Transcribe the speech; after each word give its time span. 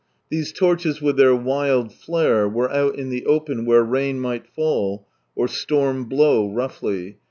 These 0.29 0.51
torches 0.51 0.99
with 0.99 1.15
their 1.17 1.35
wild 1.35 1.93
flare, 1.93 2.49
were 2.49 2.71
out 2.71 2.97
in 2.97 3.11
the 3.11 3.23
open 3.27 3.65
where 3.65 3.83
rain 3.83 4.19
might 4.19 4.47
fall, 4.47 5.07
or 5.35 5.47
storm 5.47 6.05
blow 6.05 6.51
roughly. 6.51 7.17